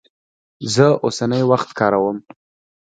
[0.73, 2.17] زه اوسنی وخت کاروم.